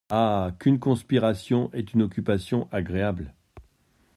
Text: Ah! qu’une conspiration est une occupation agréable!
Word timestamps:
Ah! 0.09 0.53
qu’une 0.57 0.79
conspiration 0.79 1.69
est 1.73 1.93
une 1.93 2.01
occupation 2.01 2.67
agréable! 2.71 3.35